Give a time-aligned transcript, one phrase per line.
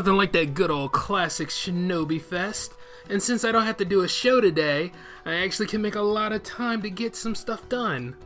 [0.00, 2.72] Nothing like that good old classic Shinobi Fest.
[3.10, 4.92] And since I don't have to do a show today,
[5.26, 8.16] I actually can make a lot of time to get some stuff done.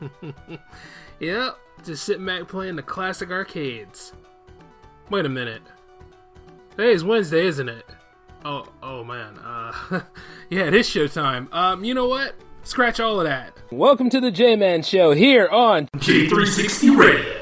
[1.20, 4.14] yep, just sitting back playing the classic arcades.
[5.10, 5.62] Wait a minute.
[6.72, 7.86] Today's Wednesday, isn't it?
[8.44, 9.38] Oh, oh man.
[9.38, 10.00] Uh,
[10.50, 11.46] yeah, it is showtime.
[11.54, 12.34] Um, you know what?
[12.64, 13.56] Scratch all of that.
[13.70, 17.41] Welcome to the J-Man Show here on J360 Radio.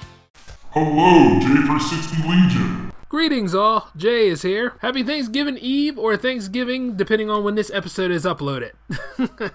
[0.73, 2.93] Hello, J360 Legion.
[3.09, 3.89] Greetings, all.
[3.97, 4.75] Jay is here.
[4.79, 8.71] Happy Thanksgiving Eve or Thanksgiving, depending on when this episode is uploaded.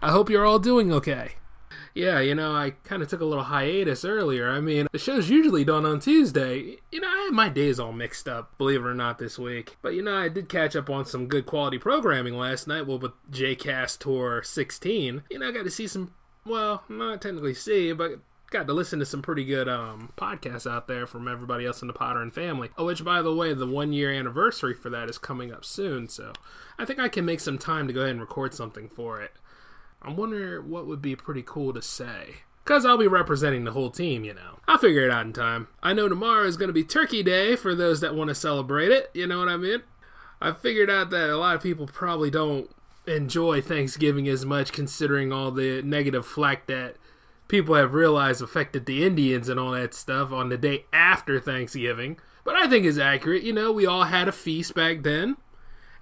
[0.00, 1.32] I hope you're all doing okay.
[1.96, 4.50] Yeah, you know, I kind of took a little hiatus earlier.
[4.50, 6.76] I mean, the show's usually done on Tuesday.
[6.92, 9.76] You know, I had my days all mixed up, believe it or not, this week.
[9.82, 13.00] But, you know, I did catch up on some good quality programming last night well,
[13.00, 15.24] with JCast Tour 16.
[15.28, 16.14] You know, I got to see some,
[16.46, 18.20] well, not technically see, but
[18.52, 21.88] got to listen to some pretty good um, podcasts out there from everybody else in
[21.88, 22.70] the Potter and family.
[22.76, 26.08] Oh, which, by the way, the one year anniversary for that is coming up soon,
[26.08, 26.32] so
[26.78, 29.32] I think I can make some time to go ahead and record something for it.
[30.02, 32.36] I'm wondering what would be pretty cool to say.
[32.64, 34.58] Because I'll be representing the whole team, you know.
[34.68, 35.66] I'll figure it out in time.
[35.82, 38.92] I know tomorrow is going to be Turkey Day for those that want to celebrate
[38.92, 39.82] it, you know what I mean?
[40.40, 42.70] I figured out that a lot of people probably don't
[43.06, 46.96] enjoy Thanksgiving as much considering all the negative flack that
[47.52, 52.18] people have realized affected the Indians and all that stuff on the day after Thanksgiving.
[52.44, 53.42] But I think is accurate.
[53.42, 55.36] You know, we all had a feast back then.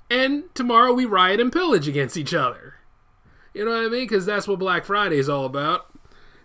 [0.09, 2.75] And tomorrow we riot and pillage against each other.
[3.53, 4.05] You know what I mean?
[4.05, 5.87] Because that's what Black Friday is all about.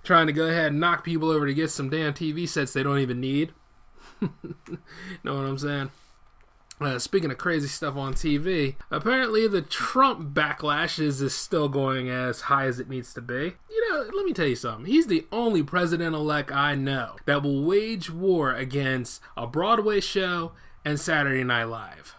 [0.04, 2.82] Trying to go ahead and knock people over to get some damn TV sets they
[2.82, 3.54] don't even need.
[4.22, 5.92] know what I'm saying?
[6.80, 12.10] Uh, speaking of crazy stuff on TV, apparently the Trump backlash is, is still going
[12.10, 13.54] as high as it needs to be.
[13.70, 14.86] You know, let me tell you something.
[14.86, 20.52] He's the only president elect I know that will wage war against a Broadway show
[20.84, 22.16] and Saturday Night Live.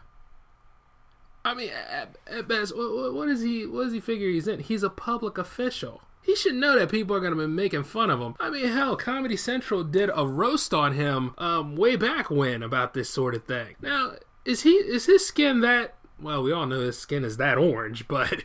[1.45, 3.67] I mean, at, at best, what, what is he?
[3.67, 4.61] What does he figure he's in?
[4.61, 6.03] He's a public official.
[6.21, 8.35] He should know that people are going to be making fun of him.
[8.41, 12.95] I mean, hell, Comedy Central did a roast on him um, way back when about
[12.95, 13.77] this sort of thing.
[13.81, 14.15] Now,
[14.47, 15.95] is he is his skin that?
[16.21, 18.45] Well, we all know his skin is that orange, but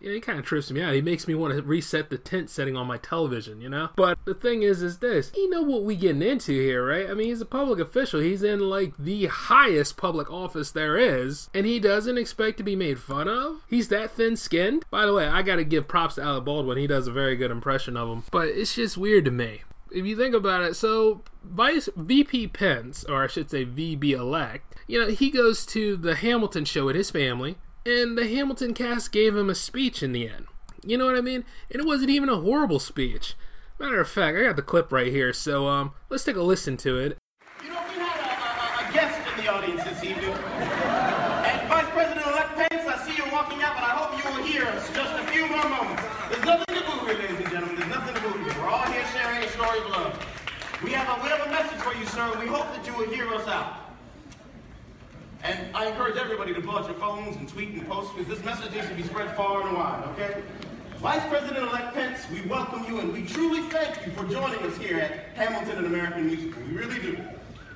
[0.00, 0.92] yeah, he kind of trips me out.
[0.92, 3.88] He makes me want to reset the tint setting on my television, you know?
[3.96, 5.32] But the thing is, is this.
[5.34, 7.08] You know what we getting into here, right?
[7.08, 8.20] I mean, he's a public official.
[8.20, 12.76] He's in, like, the highest public office there is, and he doesn't expect to be
[12.76, 13.64] made fun of?
[13.68, 14.84] He's that thin-skinned?
[14.90, 16.78] By the way, I gotta give props to Alec Baldwin.
[16.78, 18.24] He does a very good impression of him.
[18.30, 19.62] But it's just weird to me.
[19.90, 24.74] If you think about it, so Vice VP Pence, or I should say VP elect,
[24.86, 29.12] you know, he goes to the Hamilton show with his family, and the Hamilton cast
[29.12, 30.46] gave him a speech in the end.
[30.84, 31.44] You know what I mean?
[31.70, 33.34] And it wasn't even a horrible speech.
[33.78, 36.76] Matter of fact, I got the clip right here, so um, let's take a listen
[36.78, 37.18] to it.
[37.62, 40.30] You know, we had a, a, a guest in the audience this evening.
[40.32, 44.64] And Vice President-elect Pence, I see you walking out, but I hope you will hear
[44.64, 46.02] us just a few more moments.
[46.30, 47.76] There's nothing to move here, ladies and gentlemen.
[47.76, 48.62] There's nothing to move here.
[48.62, 50.26] We're all here sharing a story of love.
[50.86, 53.12] We have a, we have a message for you, sir, we hope that you will
[53.12, 53.90] hear us out.
[55.42, 58.44] And I encourage everybody to pull out your phones and tweet and post because this
[58.44, 60.44] message needs to be spread far and wide, okay?
[60.98, 65.00] Vice President-elect Pence, we welcome you and we truly thank you for joining us here
[65.00, 66.62] at Hamilton and American Musical.
[66.62, 67.18] We really do.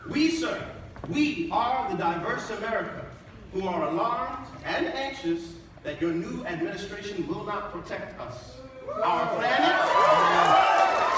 [0.09, 0.65] We, sir,
[1.09, 3.05] we are the diverse America
[3.53, 8.59] who are alarmed and anxious that your new administration will not protect us,
[9.03, 9.81] our planet,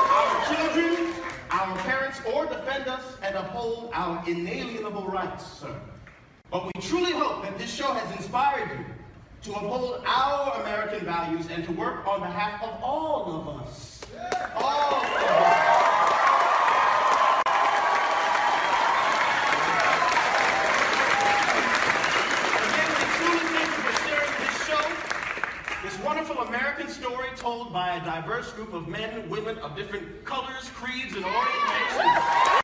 [0.09, 1.02] our children,
[1.53, 5.75] our parents, or defend us and uphold our inalienable rights, sir.
[6.51, 8.85] But we truly hope that this show has inspired you
[9.43, 14.01] to uphold our American values and to work on behalf of all of us.
[14.55, 15.83] All of us.
[22.65, 24.85] Again, we truly thank you for sharing this show,
[25.83, 30.71] this wonderful American story told by a diverse group of men, women of different colors,
[30.75, 32.61] creeds, and orientations.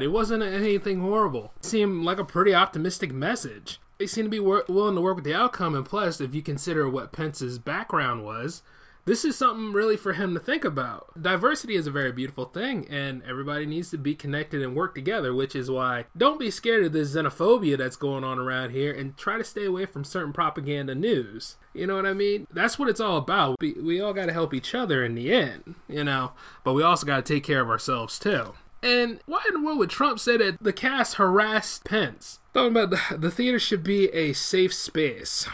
[0.00, 1.52] It wasn't anything horrible.
[1.58, 3.78] It seemed like a pretty optimistic message.
[3.98, 6.42] They seem to be wor- willing to work with the outcome, and plus, if you
[6.42, 8.62] consider what Pence's background was,
[9.04, 11.10] this is something really for him to think about.
[11.20, 15.34] Diversity is a very beautiful thing, and everybody needs to be connected and work together,
[15.34, 19.16] which is why don't be scared of this xenophobia that's going on around here and
[19.16, 21.56] try to stay away from certain propaganda news.
[21.72, 22.46] You know what I mean?
[22.52, 23.56] That's what it's all about.
[23.60, 26.32] We, we all got to help each other in the end, you know,
[26.64, 28.54] but we also got to take care of ourselves too.
[28.82, 32.38] And why in the world would Trump say that the cast harassed Pence?
[32.54, 35.46] Talking about the, the theater should be a safe space.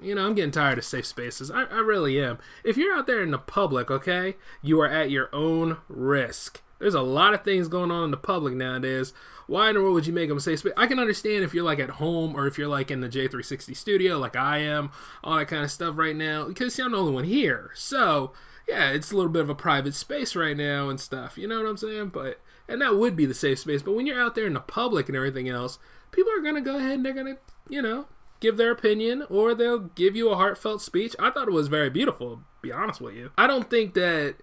[0.00, 1.50] You know, I'm getting tired of safe spaces.
[1.50, 2.38] I, I really am.
[2.64, 6.62] If you're out there in the public, okay, you are at your own risk.
[6.78, 9.12] There's a lot of things going on in the public nowadays.
[9.46, 10.74] Why in the world would you make them safe space?
[10.76, 13.74] I can understand if you're like at home or if you're like in the J360
[13.76, 14.90] studio, like I am,
[15.24, 17.70] all that kind of stuff right now, because see, I'm the only one here.
[17.74, 18.32] So,
[18.68, 21.36] yeah, it's a little bit of a private space right now and stuff.
[21.38, 22.10] You know what I'm saying?
[22.10, 23.82] But and that would be the safe space.
[23.82, 25.78] But when you're out there in the public and everything else,
[26.12, 28.06] people are gonna go ahead and they're gonna, you know,
[28.40, 31.14] give their opinion or they'll give you a heartfelt speech.
[31.18, 33.30] I thought it was very beautiful, be honest with you.
[33.36, 34.36] I don't think that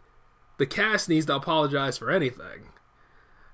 [0.57, 2.69] the cast needs to apologize for anything.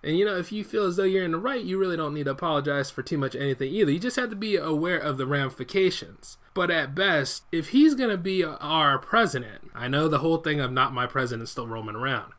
[0.03, 2.13] And you know, if you feel as though you're in the right, you really don't
[2.13, 3.91] need to apologize for too much anything either.
[3.91, 6.37] You just have to be aware of the ramifications.
[6.53, 10.59] But at best, if he's going to be our president, I know the whole thing
[10.59, 12.33] of not my president still roaming around.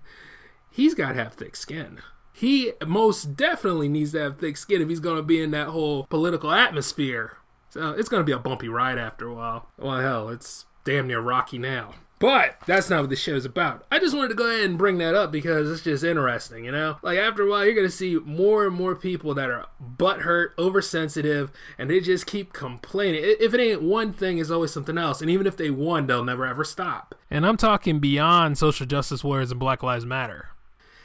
[0.70, 2.00] he's got to have thick skin.
[2.32, 5.68] He most definitely needs to have thick skin if he's going to be in that
[5.68, 7.38] whole political atmosphere.
[7.70, 9.68] So it's going to be a bumpy ride after a while.
[9.78, 11.94] Well, hell, it's damn near rocky now.
[12.18, 13.84] But that's not what the show's about.
[13.90, 16.70] I just wanted to go ahead and bring that up because it's just interesting, you
[16.70, 16.98] know?
[17.02, 19.66] Like, after a while, you're going to see more and more people that are
[19.98, 23.22] butthurt, oversensitive, and they just keep complaining.
[23.24, 25.20] If it ain't one thing, it's always something else.
[25.20, 27.16] And even if they won, they'll never ever stop.
[27.28, 30.50] And I'm talking beyond social justice warriors and Black Lives Matter.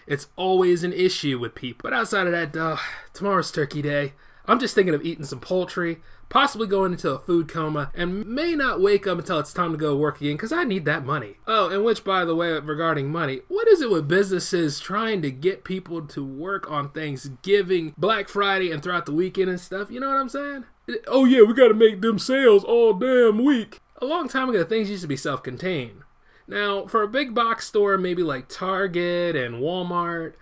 [0.07, 1.89] It's always an issue with people.
[1.89, 2.77] But outside of that, uh,
[3.13, 4.13] tomorrow's Turkey Day.
[4.49, 5.97] I'm just thinking of eating some poultry,
[6.29, 9.77] possibly going into a food coma, and may not wake up until it's time to
[9.77, 11.35] go work again because I need that money.
[11.45, 15.31] Oh, and which, by the way, regarding money, what is it with businesses trying to
[15.31, 19.91] get people to work on Thanksgiving, Black Friday, and throughout the weekend and stuff?
[19.91, 20.63] You know what I'm saying?
[21.07, 23.81] Oh, yeah, we got to make them sales all damn week.
[24.01, 26.03] A long time ago, things used to be self contained.
[26.47, 30.33] Now, for a big box store, maybe like Target and Walmart,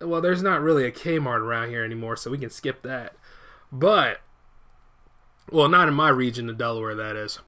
[0.00, 3.14] well, there's not really a Kmart around here anymore, so we can skip that.
[3.70, 4.20] But,
[5.50, 7.38] well, not in my region of Delaware, that is.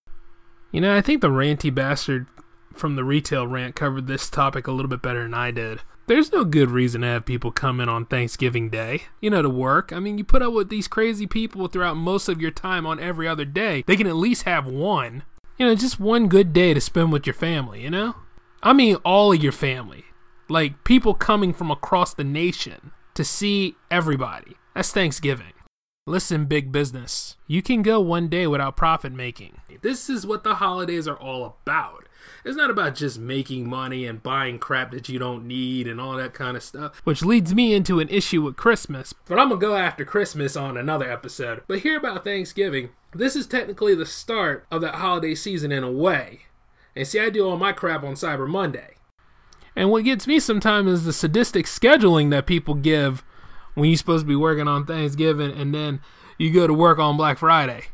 [0.70, 2.26] You know, I think the ranty bastard
[2.72, 5.80] from the retail rant covered this topic a little bit better than I did.
[6.06, 9.50] There's no good reason to have people come in on Thanksgiving Day, you know, to
[9.50, 9.92] work.
[9.92, 12.98] I mean, you put up with these crazy people throughout most of your time on
[12.98, 13.84] every other day.
[13.86, 15.22] They can at least have one,
[15.60, 18.16] you know, just one good day to spend with your family, you know?
[18.62, 20.04] I mean, all of your family.
[20.48, 24.56] Like, people coming from across the nation to see everybody.
[24.74, 25.52] That's Thanksgiving.
[26.06, 27.36] Listen, big business.
[27.46, 29.60] You can go one day without profit making.
[29.82, 32.08] This is what the holidays are all about.
[32.44, 36.16] It's not about just making money and buying crap that you don't need and all
[36.16, 39.12] that kind of stuff, which leads me into an issue with Christmas.
[39.28, 41.62] But I'm gonna go after Christmas on another episode.
[41.66, 45.90] But here about Thanksgiving, this is technically the start of that holiday season in a
[45.92, 46.42] way.
[46.96, 48.94] And see, I do all my crap on Cyber Monday.
[49.76, 53.24] And what gets me sometimes is the sadistic scheduling that people give
[53.74, 56.00] when you're supposed to be working on Thanksgiving and then
[56.38, 57.84] you go to work on Black Friday.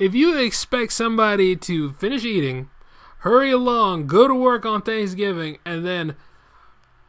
[0.00, 2.70] If you expect somebody to finish eating,
[3.18, 6.16] hurry along, go to work on Thanksgiving, and then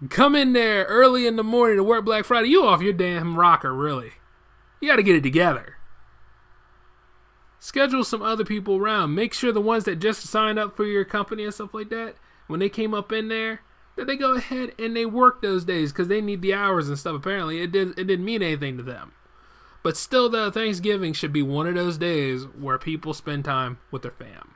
[0.09, 3.39] come in there early in the morning to work Black Friday, you off your damn
[3.39, 4.11] rocker, really.
[4.81, 5.77] You got to get it together.
[7.59, 9.15] Schedule some other people around.
[9.15, 12.15] Make sure the ones that just signed up for your company and stuff like that,
[12.47, 13.61] when they came up in there,
[13.95, 16.99] that they go ahead and they work those days because they need the hours and
[16.99, 17.15] stuff.
[17.15, 19.13] Apparently, it did it didn't mean anything to them.
[19.83, 24.03] But still, though, Thanksgiving should be one of those days where people spend time with
[24.03, 24.55] their fam.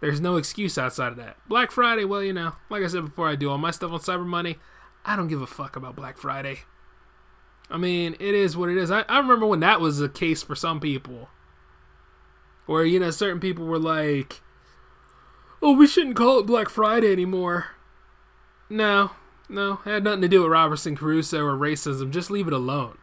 [0.00, 1.36] There's no excuse outside of that.
[1.46, 4.00] Black Friday, well, you know, like I said before, I do all my stuff on
[4.00, 4.58] Cyber Monday.
[5.04, 6.60] I don't give a fuck about Black Friday.
[7.70, 8.90] I mean, it is what it is.
[8.90, 11.28] I, I remember when that was the case for some people.
[12.66, 14.40] Where, you know, certain people were like,
[15.62, 17.68] oh, we shouldn't call it Black Friday anymore.
[18.68, 19.12] No,
[19.48, 22.10] no, it had nothing to do with Robinson Crusoe or racism.
[22.10, 22.98] Just leave it alone.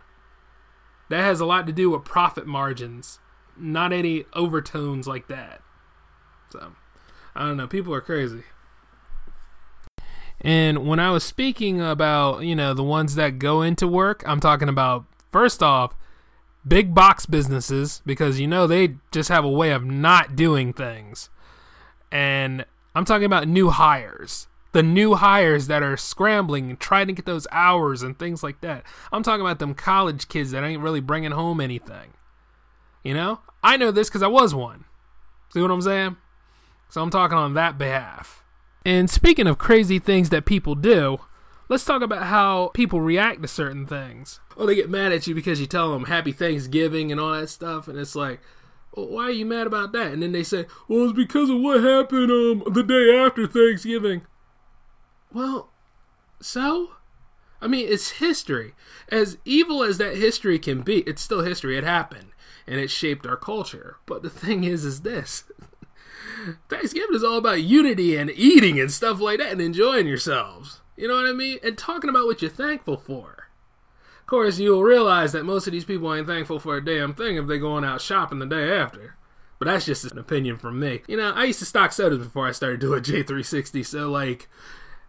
[1.10, 3.20] That has a lot to do with profit margins,
[3.58, 5.62] not any overtones like that.
[6.52, 6.74] So,
[7.36, 7.68] I don't know.
[7.68, 8.44] People are crazy.
[10.42, 14.40] And when I was speaking about, you know, the ones that go into work, I'm
[14.40, 15.96] talking about, first off,
[16.68, 21.30] big box businesses, because, you know, they just have a way of not doing things.
[22.12, 24.48] And I'm talking about new hires.
[24.78, 28.62] The new hires that are scrambling and trying to get those hours and things like
[28.62, 28.84] that.
[29.12, 32.14] I'm talking about them college kids that ain't really bringing home anything.
[33.04, 33.40] You know?
[33.64, 34.86] I know this because I was one.
[35.52, 36.18] See what I'm saying?
[36.90, 38.44] So I'm talking on that behalf.
[38.86, 41.22] And speaking of crazy things that people do,
[41.70, 44.42] let's talk about how people react to certain things.
[44.58, 47.50] Oh, they get mad at you because you tell them Happy Thanksgiving and all that
[47.50, 48.42] stuff, and it's like,
[48.96, 50.12] well, why are you mad about that?
[50.12, 54.22] And then they say, well, it's because of what happened um the day after Thanksgiving.
[55.34, 55.70] Well,
[56.40, 56.92] so?
[57.62, 58.74] I mean, it's history.
[59.10, 61.78] As evil as that history can be, it's still history.
[61.78, 62.30] It happened,
[62.68, 63.98] and it shaped our culture.
[64.06, 65.44] But the thing is, is this.
[66.70, 70.82] Thanksgiving is all about unity and eating and stuff like that and enjoying yourselves.
[70.96, 71.60] You know what I mean?
[71.64, 73.48] And talking about what you're thankful for.
[74.22, 77.38] Of course, you'll realize that most of these people ain't thankful for a damn thing
[77.38, 79.16] if they're going out shopping the day after.
[79.60, 81.02] But that's just an opinion from me.
[81.08, 84.50] You know, I used to stock sodas before I started doing J360, so like,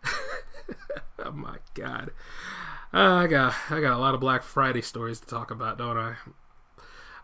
[1.24, 2.10] oh my god,
[2.92, 5.98] uh, I got I got a lot of Black Friday stories to talk about, don't
[5.98, 6.16] I?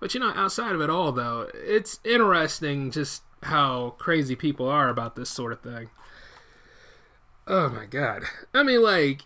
[0.00, 4.88] But you know, outside of it all, though, it's interesting just how crazy people are
[4.88, 5.90] about this sort of thing.
[7.46, 8.24] Oh my god.
[8.52, 9.22] I mean, like,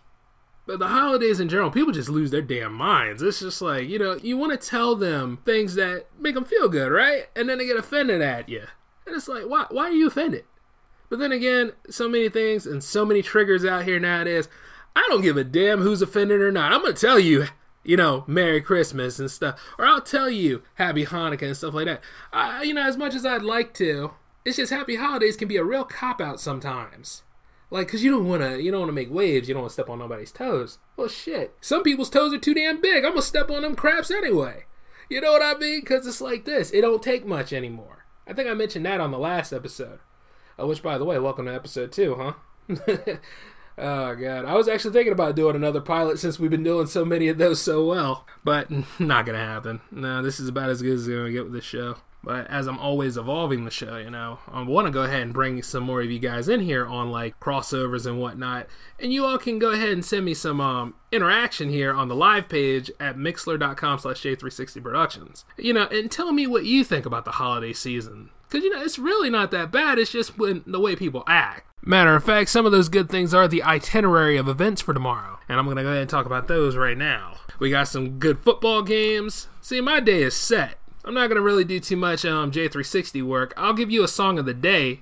[0.65, 3.21] but the holidays in general, people just lose their damn minds.
[3.21, 6.67] It's just like, you know, you want to tell them things that make them feel
[6.67, 7.27] good, right?
[7.35, 8.63] And then they get offended at you.
[9.05, 10.45] And it's like, why, why are you offended?
[11.09, 14.47] But then again, so many things and so many triggers out here nowadays.
[14.95, 16.73] I don't give a damn who's offended or not.
[16.73, 17.47] I'm to tell you
[17.83, 19.59] you know, Merry Christmas and stuff.
[19.77, 22.01] Or I'll tell you Happy Hanukkah and stuff like that.
[22.31, 24.11] I, you know, as much as I'd like to,
[24.45, 27.23] it's just Happy Holidays can be a real cop out sometimes.
[27.71, 29.47] Like, cause you don't wanna, you don't wanna make waves.
[29.47, 30.79] You don't wanna step on nobody's toes.
[30.97, 31.55] Well, shit.
[31.61, 33.05] Some people's toes are too damn big.
[33.05, 34.65] I'm gonna step on them craps anyway.
[35.09, 35.83] You know what I mean?
[35.85, 36.71] Cause it's like this.
[36.71, 38.05] It don't take much anymore.
[38.27, 39.99] I think I mentioned that on the last episode.
[40.59, 42.33] Uh, which, by the way, welcome to episode two, huh?
[43.81, 47.05] Oh god, I was actually thinking about doing another pilot since we've been doing so
[47.05, 49.79] many of those so well, but not gonna happen.
[49.89, 51.95] No, this is about as good as I'm gonna get with this show.
[52.23, 55.33] But as I'm always evolving the show, you know, I want to go ahead and
[55.33, 58.67] bring some more of you guys in here on like crossovers and whatnot,
[58.99, 62.15] and you all can go ahead and send me some um, interaction here on the
[62.15, 65.45] live page at mixlr.com/slash J360 Productions.
[65.57, 68.81] You know, and tell me what you think about the holiday season, because you know
[68.81, 69.97] it's really not that bad.
[69.97, 71.65] It's just when the way people act.
[71.81, 75.39] Matter of fact, some of those good things are the itinerary of events for tomorrow.
[75.47, 77.35] And I'm going to go ahead and talk about those right now.
[77.57, 79.47] We got some good football games.
[79.61, 80.78] See, my day is set.
[81.03, 83.53] I'm not going to really do too much um, J360 work.
[83.55, 84.99] I'll give you a song of the day,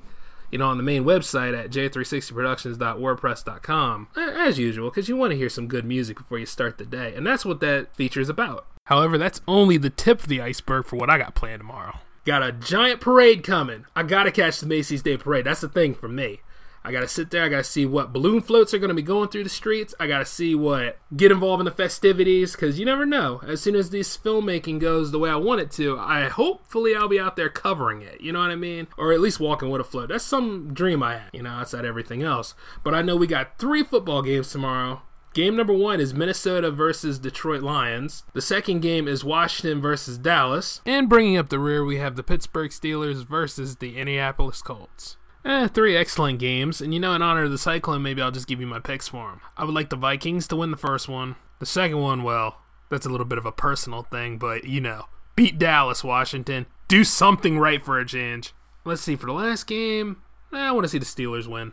[0.52, 5.50] you know, on the main website at j360productions.wordpress.com, as usual, because you want to hear
[5.50, 7.14] some good music before you start the day.
[7.16, 8.68] And that's what that feature is about.
[8.86, 11.98] However, that's only the tip of the iceberg for what I got planned tomorrow.
[12.26, 13.86] Got a giant parade coming.
[13.96, 15.46] I got to catch the Macy's Day Parade.
[15.46, 16.42] That's the thing for me.
[16.84, 17.44] I gotta sit there.
[17.44, 19.94] I gotta see what balloon floats are gonna be going through the streets.
[20.00, 23.42] I gotta see what get involved in the festivities because you never know.
[23.46, 27.08] As soon as this filmmaking goes the way I want it to, I hopefully I'll
[27.08, 28.22] be out there covering it.
[28.22, 28.88] You know what I mean?
[28.98, 30.10] Or at least walking with a float.
[30.10, 31.30] That's some dream I had.
[31.34, 32.56] You know, outside everything else.
[32.84, 35.02] But I know we got three football games tomorrow.
[35.34, 38.24] Game number one is Minnesota versus Detroit Lions.
[38.34, 40.82] The second game is Washington versus Dallas.
[40.84, 45.18] And bringing up the rear, we have the Pittsburgh Steelers versus the Indianapolis Colts.
[45.48, 48.48] Eh, three excellent games, and you know, in honor of the Cyclone, maybe I'll just
[48.48, 49.40] give you my picks for them.
[49.56, 51.38] I would like the Vikings to win the first one.
[51.60, 52.58] The second one, well,
[52.92, 55.06] that's a little bit of a personal thing, but you know,
[55.38, 56.66] beat Dallas, Washington.
[56.90, 58.54] Do something right for a change.
[58.84, 60.22] Let's see, for the last game,
[60.54, 61.72] eh, I want to see the Steelers win.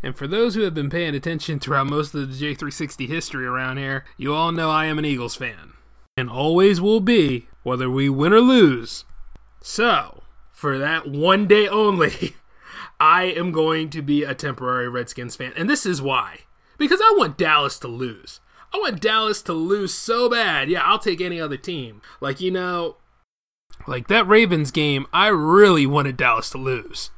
[0.00, 3.78] And for those who have been paying attention throughout most of the J360 history around
[3.78, 5.72] here, you all know I am an Eagles fan.
[6.16, 9.04] And always will be, whether we win or lose.
[9.60, 10.22] So,
[10.52, 12.36] for that one day only,
[13.00, 15.52] I am going to be a temporary Redskins fan.
[15.56, 16.40] And this is why.
[16.78, 18.40] Because I want Dallas to lose.
[18.72, 20.68] I want Dallas to lose so bad.
[20.68, 22.02] Yeah, I'll take any other team.
[22.20, 22.96] Like, you know,
[23.86, 27.10] like that Ravens game, I really wanted Dallas to lose.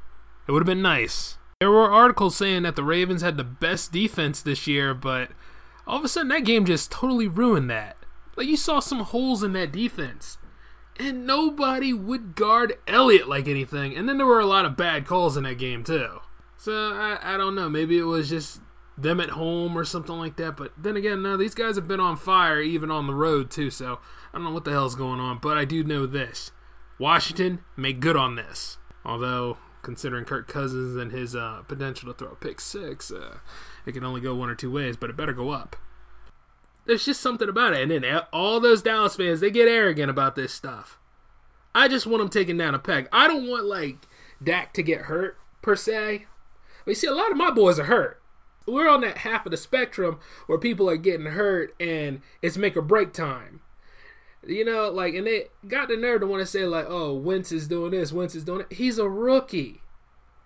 [0.46, 1.36] It would have been nice.
[1.60, 5.30] There were articles saying that the Ravens had the best defense this year, but
[5.86, 7.96] all of a sudden that game just totally ruined that.
[8.36, 10.38] Like you saw some holes in that defense.
[10.98, 13.96] And nobody would guard Elliott like anything.
[13.96, 16.20] And then there were a lot of bad calls in that game too.
[16.56, 17.68] So I, I don't know.
[17.68, 18.60] Maybe it was just
[18.96, 20.56] them at home or something like that.
[20.56, 23.70] But then again, no, these guys have been on fire even on the road too.
[23.70, 23.98] So
[24.32, 25.38] I don't know what the hell's going on.
[25.38, 26.52] But I do know this:
[26.98, 28.78] Washington make good on this.
[29.04, 33.38] Although considering Kirk Cousins and his uh, potential to throw a pick six, uh,
[33.84, 34.96] it can only go one or two ways.
[34.96, 35.76] But it better go up.
[36.84, 37.82] There's just something about it.
[37.82, 40.98] And then all those Dallas fans, they get arrogant about this stuff.
[41.74, 43.08] I just want them taken down a peg.
[43.12, 43.96] I don't want like
[44.42, 46.26] Dak to get hurt per se.
[46.84, 48.20] But you see, a lot of my boys are hurt.
[48.66, 52.76] We're on that half of the spectrum where people are getting hurt and it's make
[52.76, 53.60] or break time.
[54.44, 57.52] You know, like, and they got the nerve to want to say, like, oh, Wentz
[57.52, 58.72] is doing this, Wentz is doing it.
[58.72, 59.82] He's a rookie.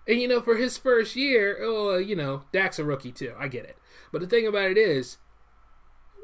[0.07, 3.33] And, you know, for his first year, oh, you know, Dak's a rookie too.
[3.37, 3.77] I get it.
[4.11, 5.17] But the thing about it is,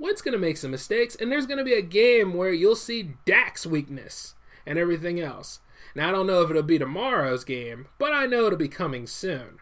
[0.04, 2.76] Wentz going to make some mistakes, and there's going to be a game where you'll
[2.76, 5.62] see Dak's weakness and everything else.
[5.96, 9.08] Now, I don't know if it'll be tomorrow's game, but I know it'll be coming
[9.08, 9.60] soon.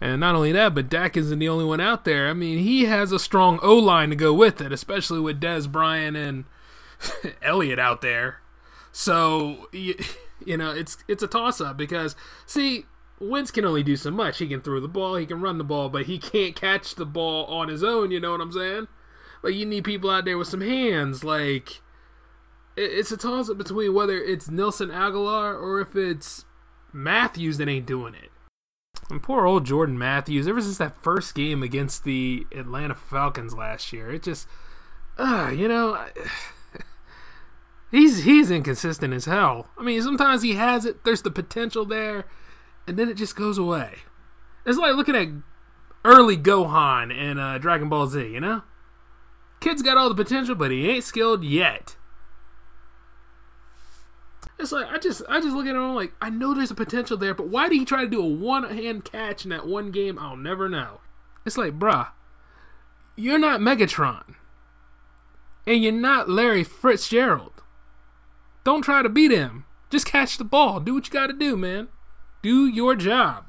[0.00, 2.28] And not only that, but Dak isn't the only one out there.
[2.28, 5.70] I mean, he has a strong O line to go with it, especially with Dez
[5.70, 6.44] Bryant and
[7.42, 8.42] Elliott out there.
[8.92, 9.96] So you,
[10.46, 12.14] you know, it's it's a toss up because
[12.46, 12.84] see,
[13.18, 14.38] Wentz can only do so much.
[14.38, 17.06] He can throw the ball, he can run the ball, but he can't catch the
[17.06, 18.12] ball on his own.
[18.12, 18.86] You know what I'm saying?
[19.42, 21.24] Like you need people out there with some hands.
[21.24, 21.82] Like
[22.76, 26.44] it's a toss up between whether it's Nelson Agholor or if it's
[26.92, 28.30] Matthews that ain't doing it.
[29.08, 33.92] And poor old Jordan Matthews, ever since that first game against the Atlanta Falcons last
[33.92, 34.48] year, it just,
[35.16, 36.04] uh, you know,
[37.90, 39.68] he's he's inconsistent as hell.
[39.78, 42.24] I mean, sometimes he has it, there's the potential there,
[42.86, 43.94] and then it just goes away.
[44.64, 45.28] It's like looking at
[46.04, 48.62] early Gohan in uh, Dragon Ball Z, you know?
[49.66, 51.96] Kid's got all the potential, but he ain't skilled yet.
[54.60, 57.16] It's like I just I just look at him like I know there's a potential
[57.16, 59.90] there, but why did he try to do a one hand catch in that one
[59.90, 60.20] game?
[60.20, 61.00] I'll never know.
[61.44, 62.10] It's like, bruh,
[63.16, 64.36] you're not Megatron.
[65.66, 67.64] And you're not Larry Fitzgerald.
[68.62, 69.64] Don't try to beat him.
[69.90, 70.78] Just catch the ball.
[70.78, 71.88] Do what you gotta do, man.
[72.40, 73.46] Do your job.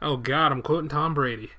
[0.00, 1.50] Oh god, I'm quoting Tom Brady.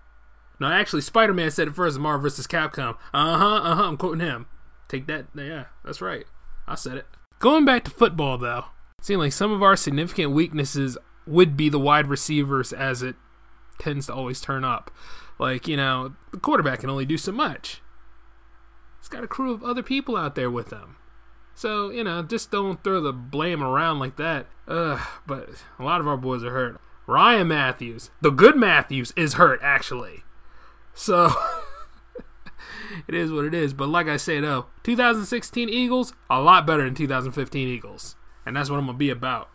[0.61, 2.45] No, actually Spider Man said it first Marvel vs.
[2.45, 2.95] Capcom.
[3.15, 4.45] Uh-huh, uh-huh, I'm quoting him.
[4.87, 6.25] Take that yeah, that's right.
[6.67, 7.07] I said it.
[7.39, 8.65] Going back to football, though,
[8.99, 13.15] it seems like some of our significant weaknesses would be the wide receivers, as it
[13.79, 14.91] tends to always turn up.
[15.39, 17.81] Like, you know, the quarterback can only do so much.
[18.99, 20.97] He's got a crew of other people out there with him.
[21.55, 24.45] So, you know, just don't throw the blame around like that.
[24.67, 26.79] Ugh, but a lot of our boys are hurt.
[27.07, 30.23] Ryan Matthews, the good Matthews, is hurt, actually.
[30.93, 31.31] So.
[33.07, 33.73] it is what it is.
[33.73, 38.69] But like I say though, 2016 Eagles a lot better than 2015 Eagles, and that's
[38.69, 39.49] what I'm gonna be about.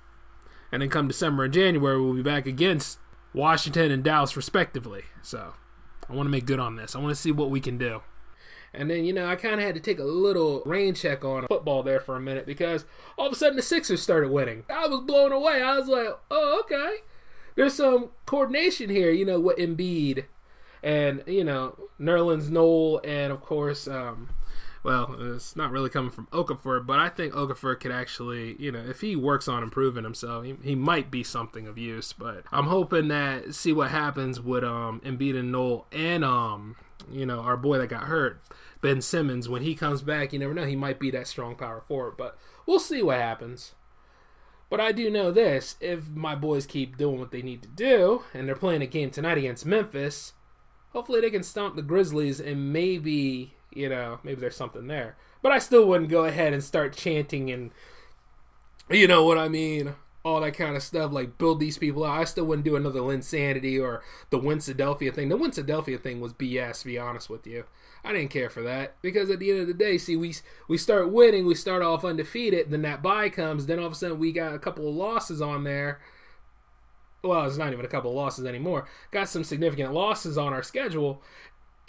[0.73, 2.99] And then come December and January, we'll be back against
[3.33, 5.05] Washington and Dallas respectively.
[5.23, 5.55] So
[6.09, 6.95] I want to make good on this.
[6.95, 8.03] I want to see what we can do.
[8.75, 11.47] And then, you know, I kind of had to take a little rain check on
[11.47, 12.85] football there for a minute because
[13.17, 14.65] all of a sudden the Sixers started winning.
[14.69, 15.63] I was blown away.
[15.63, 16.97] I was like, oh, okay.
[17.55, 20.25] There's some coordination here, you know, what Embiid
[20.87, 24.31] and you know Nerlens Noel, and of course, um,
[24.85, 28.85] well, it's not really coming from Okafor, but I think Okafor could actually, you know,
[28.87, 32.13] if he works on improving himself, he, he might be something of use.
[32.13, 36.77] But I'm hoping that see what happens with um Embiid and Noel and um
[37.11, 38.41] you know our boy that got hurt,
[38.81, 39.49] Ben Simmons.
[39.49, 42.17] When he comes back, you never know, he might be that strong power forward.
[42.17, 43.75] But we'll see what happens.
[44.71, 48.23] But I do know this: if my boys keep doing what they need to do,
[48.33, 50.33] and they're playing a game tonight against Memphis,
[50.97, 55.15] hopefully they can stomp the Grizzlies and maybe, you know, maybe there's something there.
[55.43, 57.71] But I still wouldn't go ahead and start chanting and,
[58.89, 59.95] you know what I mean?
[60.25, 62.19] All that kind of stuff, like build these people out.
[62.19, 65.29] I still wouldn't do another Linsanity or the Winsadelphia thing.
[65.29, 67.65] The Winsadelphia thing was BS, to be honest with you.
[68.03, 70.35] I didn't care for that because at the end of the day, see, we
[70.67, 73.97] we start winning, we start off undefeated, then that bye comes, then all of a
[73.97, 76.01] sudden we got a couple of losses on there
[77.23, 78.89] well, it's not even a couple of losses anymore.
[79.11, 81.23] Got some significant losses on our schedule,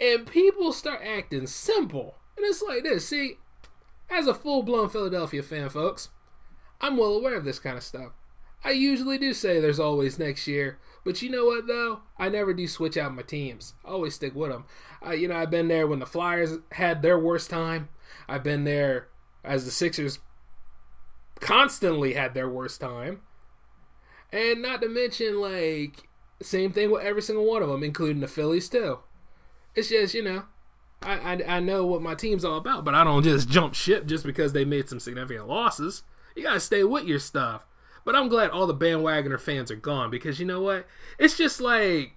[0.00, 2.16] and people start acting simple.
[2.36, 3.08] And it's like this.
[3.08, 3.38] See,
[4.10, 6.08] as a full blown Philadelphia fan, folks,
[6.80, 8.12] I'm well aware of this kind of stuff.
[8.64, 12.00] I usually do say there's always next year, but you know what though?
[12.18, 13.74] I never do switch out my teams.
[13.84, 14.64] I always stick with them.
[15.04, 17.88] Uh, you know, I've been there when the Flyers had their worst time.
[18.28, 19.08] I've been there
[19.44, 20.18] as the Sixers
[21.40, 23.20] constantly had their worst time.
[24.32, 26.08] And not to mention, like,
[26.42, 28.98] same thing with every single one of them, including the Phillies, too.
[29.74, 30.44] It's just, you know,
[31.02, 34.06] I, I, I know what my team's all about, but I don't just jump ship
[34.06, 36.02] just because they made some significant losses.
[36.34, 37.64] You gotta stay with your stuff.
[38.04, 40.86] But I'm glad all the bandwagoner fans are gone because you know what?
[41.18, 42.16] It's just like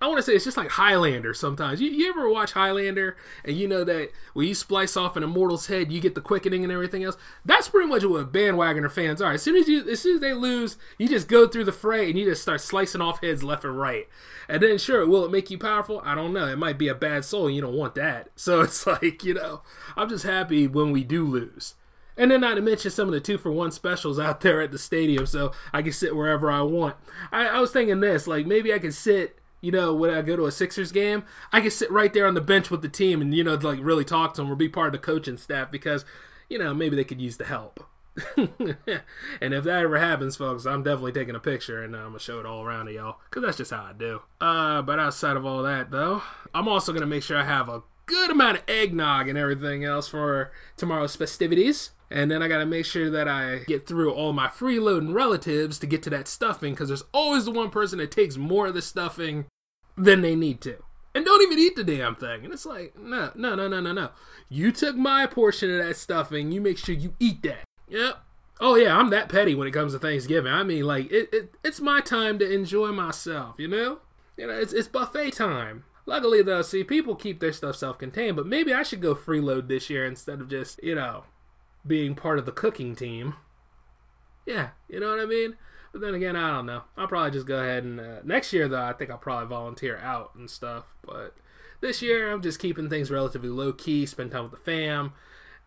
[0.00, 1.80] I want to say it's just like Highlander sometimes.
[1.80, 5.66] You, you ever watch Highlander and you know that when you splice off an immortal's
[5.66, 7.16] head, you get the quickening and everything else?
[7.44, 9.32] That's pretty much what bandwagoner fans are.
[9.32, 12.08] As soon as you as soon as they lose, you just go through the fray
[12.08, 14.08] and you just start slicing off heads left and right.
[14.48, 16.00] And then sure, will it make you powerful?
[16.04, 16.46] I don't know.
[16.46, 18.30] It might be a bad soul and you don't want that.
[18.48, 19.60] So it's like, you know,
[19.94, 21.74] I'm just happy when we do lose.
[22.16, 24.72] And then not to mention some of the two for one specials out there at
[24.72, 26.96] the stadium, so I can sit wherever I want.
[27.30, 30.36] I, I was thinking this, like maybe I could sit you know, when I go
[30.36, 33.20] to a Sixers game, I can sit right there on the bench with the team
[33.20, 35.70] and, you know, like really talk to them or be part of the coaching staff
[35.70, 36.04] because,
[36.48, 37.84] you know, maybe they could use the help.
[38.36, 42.18] and if that ever happens, folks, I'm definitely taking a picture and uh, I'm gonna
[42.18, 44.22] show it all around to y'all because that's just how I do.
[44.40, 46.22] Uh, but outside of all that, though,
[46.54, 50.08] I'm also gonna make sure I have a good amount of eggnog and everything else
[50.08, 51.90] for tomorrow's festivities.
[52.10, 55.86] And then I gotta make sure that I get through all my freeloading relatives to
[55.86, 58.82] get to that stuffing because there's always the one person that takes more of the
[58.82, 59.46] stuffing
[59.96, 60.82] than they need to.
[61.14, 62.44] And don't even eat the damn thing.
[62.44, 64.10] And it's like, no, no, no, no, no, no.
[64.48, 66.52] You took my portion of that stuffing.
[66.52, 67.64] You make sure you eat that.
[67.88, 68.18] Yep.
[68.60, 70.52] Oh yeah, I'm that petty when it comes to Thanksgiving.
[70.52, 73.54] I mean, like it, it it's my time to enjoy myself.
[73.58, 73.98] You know,
[74.36, 75.84] you know, it's it's buffet time.
[76.06, 79.90] Luckily though, see, people keep their stuff self-contained, but maybe I should go freeload this
[79.90, 81.24] year instead of just you know
[81.88, 83.34] being part of the cooking team.
[84.46, 85.56] Yeah, you know what I mean?
[85.92, 86.82] But then again, I don't know.
[86.96, 88.82] I'll probably just go ahead and uh, next year though.
[88.82, 90.84] I think I'll probably volunteer out and stuff.
[91.04, 91.34] But
[91.80, 95.12] this year, I'm just keeping things relatively low key, spend time with the fam,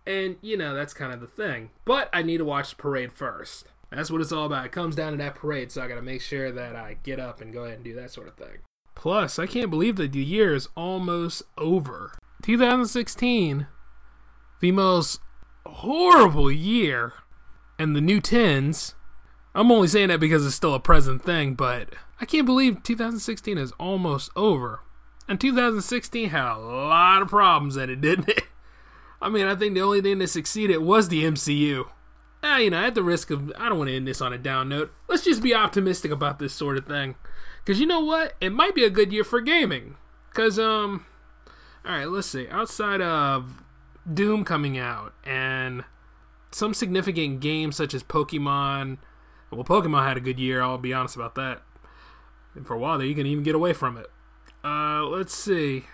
[0.05, 1.71] and you know that's kind of the thing.
[1.85, 3.65] But I need to watch the parade first.
[3.89, 4.65] That's what it's all about.
[4.65, 7.19] It comes down to that parade, so I got to make sure that I get
[7.19, 8.59] up and go ahead and do that sort of thing.
[8.95, 12.13] Plus, I can't believe that the year is almost over.
[12.43, 13.67] 2016,
[14.61, 15.19] the most
[15.65, 17.13] horrible year.
[17.77, 18.93] And the new 10s,
[19.55, 23.57] I'm only saying that because it's still a present thing, but I can't believe 2016
[23.57, 24.81] is almost over.
[25.27, 28.43] And 2016 had a lot of problems in it, didn't it?
[29.21, 31.89] I mean, I think the only thing that succeeded was the MCU.
[32.43, 34.37] Ah, you know, at the risk of, I don't want to end this on a
[34.37, 34.91] down note.
[35.07, 37.15] Let's just be optimistic about this sort of thing.
[37.63, 38.33] Because you know what?
[38.41, 39.95] It might be a good year for gaming.
[40.29, 41.05] Because, um,
[41.85, 42.47] alright, let's see.
[42.49, 43.63] Outside of
[44.11, 45.83] Doom coming out and
[46.51, 48.97] some significant games such as Pokemon.
[49.51, 51.61] Well, Pokemon had a good year, I'll be honest about that.
[52.55, 54.07] And for a while there, you can even get away from it.
[54.63, 55.85] Uh, let's see.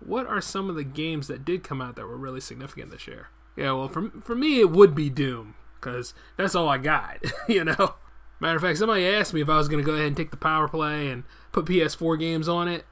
[0.00, 3.06] What are some of the games that did come out that were really significant this
[3.06, 3.28] year?
[3.56, 7.64] Yeah, well, for, for me, it would be Doom, because that's all I got, you
[7.64, 7.94] know?
[8.40, 10.32] Matter of fact, somebody asked me if I was going to go ahead and take
[10.32, 12.84] the power play and put PS4 games on it.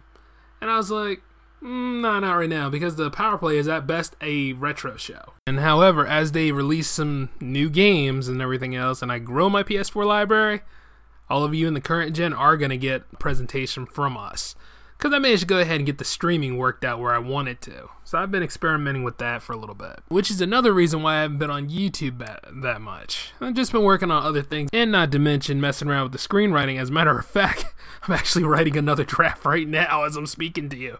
[0.61, 1.23] And I was like,
[1.63, 5.35] Mm, no, not right now, because the power play is at best a retro show.
[5.47, 9.63] And however, as they release some new games and everything else, and I grow my
[9.63, 10.63] PS4 library,
[11.29, 14.55] all of you in the current gen are going to get a presentation from us
[15.01, 17.63] because I managed to go ahead and get the streaming worked out where I wanted
[17.63, 17.89] to.
[18.05, 21.17] So I've been experimenting with that for a little bit, which is another reason why
[21.17, 23.33] I haven't been on YouTube that, that much.
[23.41, 26.19] I've just been working on other things, and not to mention messing around with the
[26.19, 26.79] screenwriting.
[26.79, 27.65] As a matter of fact,
[28.03, 30.99] I'm actually writing another draft right now as I'm speaking to you.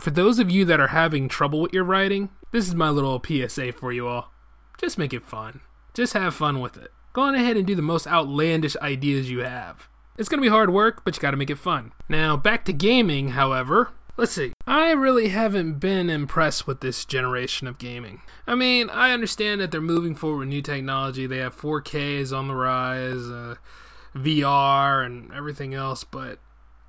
[0.00, 3.22] For those of you that are having trouble with your writing, this is my little
[3.22, 4.32] PSA for you all.
[4.78, 5.60] Just make it fun.
[5.92, 6.92] Just have fun with it.
[7.12, 9.88] Go on ahead and do the most outlandish ideas you have.
[10.16, 11.92] It's to be hard work, but you got to make it fun.
[12.08, 13.90] Now, back to gaming, however.
[14.16, 14.52] Let's see.
[14.66, 18.22] I really haven't been impressed with this generation of gaming.
[18.46, 21.26] I mean, I understand that they're moving forward with new technology.
[21.26, 23.54] They have 4K is on the rise, uh,
[24.16, 26.40] VR, and everything else, but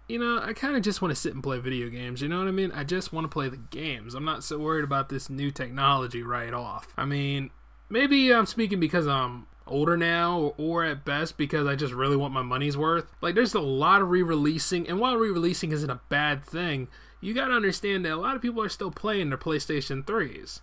[0.09, 2.21] you know, I kind of just want to sit and play video games.
[2.21, 2.71] You know what I mean?
[2.71, 4.15] I just want to play the games.
[4.15, 6.87] I'm not so worried about this new technology right off.
[6.97, 7.51] I mean,
[7.89, 12.17] maybe I'm speaking because I'm older now, or, or, at best because I just really
[12.17, 13.05] want my money's worth.
[13.21, 16.87] Like, there's a lot of re releasing, and while re releasing isn't a bad thing,
[17.21, 20.61] you gotta understand that a lot of people are still playing their PlayStation 3s.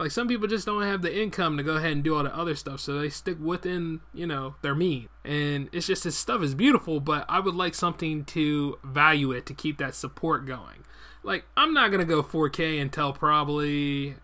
[0.00, 2.34] Like, some people just don't have the income to go ahead and do all the
[2.34, 5.10] other stuff, so they stick within, you know, their means.
[5.26, 9.44] And it's just this stuff is beautiful, but I would like something to value it
[9.44, 10.86] to keep that support going.
[11.22, 14.14] Like, I'm not gonna go 4K until probably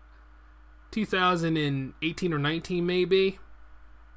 [0.89, 3.37] 2018 or 19, maybe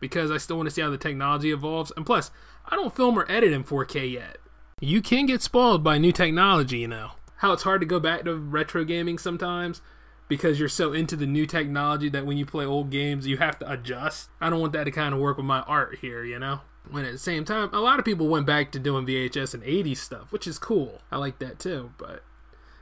[0.01, 1.93] because I still want to see how the technology evolves.
[1.95, 2.31] And plus,
[2.65, 4.39] I don't film or edit in 4K yet.
[4.81, 7.11] You can get spoiled by new technology, you know.
[7.37, 9.83] How it's hard to go back to retro gaming sometimes
[10.31, 13.59] because you're so into the new technology that when you play old games, you have
[13.59, 14.31] to adjust.
[14.41, 16.61] I don't want that to kind of work with my art here, you know?
[16.89, 19.63] When at the same time, a lot of people went back to doing VHS and
[19.65, 21.01] 80s stuff, which is cool.
[21.11, 22.23] I like that too, but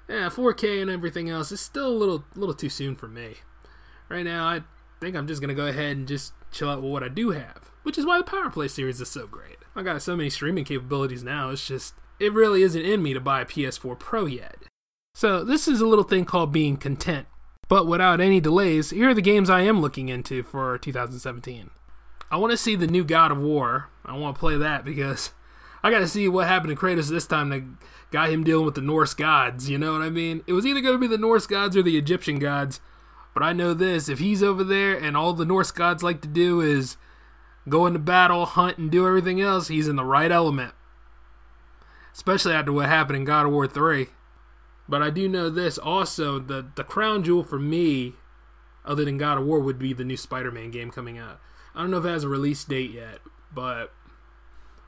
[0.08, 3.37] yeah, 4K and everything else is still a little little too soon for me.
[4.11, 4.62] Right now, I
[5.00, 7.70] think I'm just gonna go ahead and just chill out with what I do have,
[7.82, 9.56] which is why the Power Play series is so great.
[9.74, 11.50] I got so many streaming capabilities now.
[11.50, 14.64] It's just it really isn't in me to buy a PS4 Pro yet.
[15.14, 17.26] So this is a little thing called being content.
[17.68, 21.70] But without any delays, here are the games I am looking into for 2017.
[22.31, 23.90] I want to see the new God of War.
[24.04, 25.33] I want to play that because
[25.83, 27.62] I got to see what happened to Kratos this time that
[28.11, 29.68] got him dealing with the Norse gods.
[29.68, 30.42] You know what I mean?
[30.46, 32.81] It was either going to be the Norse gods or the Egyptian gods.
[33.35, 36.28] But I know this if he's over there and all the Norse gods like to
[36.28, 36.96] do is
[37.68, 40.72] go into battle, hunt, and do everything else, he's in the right element.
[42.12, 44.09] Especially after what happened in God of War 3.
[44.88, 48.14] But I do know this also the the crown jewel for me,
[48.85, 51.40] other than God of War, would be the new Spider-Man game coming out.
[51.74, 53.18] I don't know if it has a release date yet,
[53.53, 53.92] but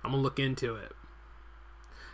[0.03, 0.93] I'm gonna look into it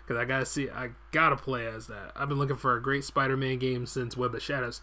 [0.03, 0.69] because I gotta see.
[0.69, 2.13] I gotta play as that.
[2.17, 4.81] I've been looking for a great Spider-Man game since Web of Shadows.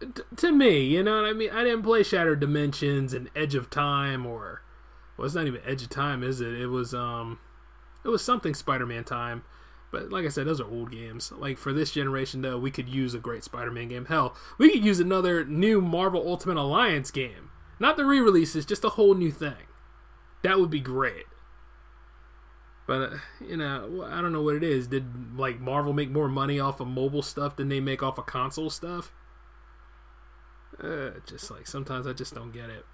[0.00, 1.50] T- to me, you know what I mean.
[1.50, 4.62] I didn't play Shattered Dimensions and Edge of Time, or
[5.16, 6.52] well, it's not even Edge of Time, is it?
[6.52, 7.38] It was um,
[8.04, 9.44] it was something Spider-Man time.
[9.94, 11.30] But like I said, those are old games.
[11.30, 14.06] Like for this generation, though, we could use a great Spider-Man game.
[14.06, 17.50] Hell, we could use another new Marvel Ultimate Alliance game.
[17.78, 19.68] Not the re-releases, just a whole new thing.
[20.42, 21.26] That would be great.
[22.88, 24.88] But uh, you know, I don't know what it is.
[24.88, 28.26] Did like Marvel make more money off of mobile stuff than they make off of
[28.26, 29.12] console stuff?
[30.82, 32.84] Uh, just like sometimes I just don't get it.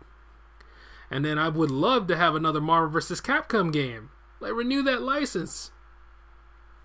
[1.10, 3.22] And then I would love to have another Marvel vs.
[3.22, 4.10] Capcom game.
[4.38, 5.70] Like renew that license.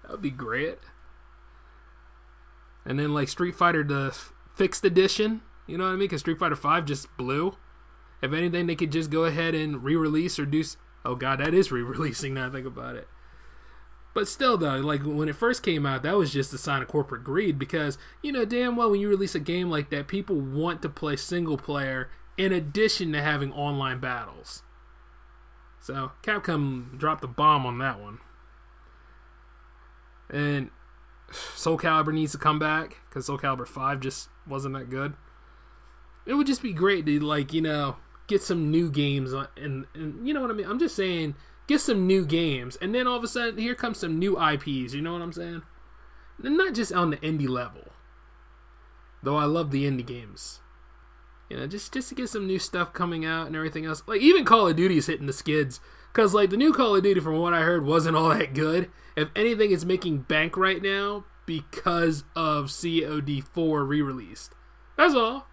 [0.05, 0.77] That would be great.
[2.85, 4.15] And then like Street Fighter the
[4.55, 6.01] fixed edition, you know what I mean?
[6.01, 7.57] Because Street Fighter Five just blew.
[8.21, 10.63] If anything, they could just go ahead and re-release or do.
[11.03, 12.35] Oh god, that is re-releasing.
[12.35, 13.07] Now I think about it.
[14.13, 16.87] But still, though, like when it first came out, that was just a sign of
[16.87, 20.39] corporate greed because you know damn well when you release a game like that, people
[20.39, 24.61] want to play single player in addition to having online battles.
[25.81, 28.19] So Capcom dropped the bomb on that one.
[30.29, 30.69] And
[31.31, 35.13] Soul Calibur needs to come back because Soul Calibur 5 just wasn't that good.
[36.25, 39.31] It would just be great to, like, you know, get some new games.
[39.57, 40.67] And, and you know what I mean?
[40.67, 41.35] I'm just saying,
[41.67, 42.75] get some new games.
[42.77, 44.93] And then all of a sudden, here comes some new IPs.
[44.93, 45.61] You know what I'm saying?
[46.43, 47.91] And not just on the indie level.
[49.23, 50.59] Though I love the indie games.
[51.49, 54.01] You know, just, just to get some new stuff coming out and everything else.
[54.07, 55.79] Like, even Call of Duty is hitting the skids.
[56.11, 58.89] Because, like, the new Call of Duty, from what I heard, wasn't all that good.
[59.15, 64.53] If anything, it's making bank right now because of COD4 re released.
[64.97, 65.47] That's all.